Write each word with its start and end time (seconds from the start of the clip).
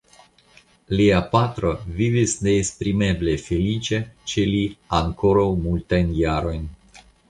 Lia 0.99 1.19
patro 1.33 1.73
vivis 1.99 2.33
neesprimeble 2.49 3.37
feliĉa 3.45 4.03
ĉe 4.35 4.51
li 4.57 4.67
ankoraŭ 5.05 5.49
multajn 5.65 6.15
jarojn. 6.27 6.71